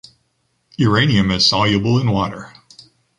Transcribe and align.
Uranium 0.79 1.29
is 1.29 1.47
soluble 1.47 1.99
in 1.99 2.09
water. 2.09 2.55